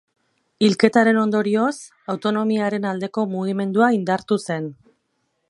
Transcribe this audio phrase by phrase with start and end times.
[0.67, 1.73] Hilketaren ondorioz
[2.15, 4.69] autonomiaren aldeko mugimendua indartu zen.